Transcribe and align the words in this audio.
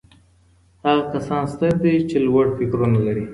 هغه 0.83 1.03
کسان 1.13 1.41
ستر 1.53 1.73
دي 1.83 1.93
چي 2.09 2.17
لوړ 2.27 2.45
فکرونه 2.57 2.97
لري. 3.07 3.25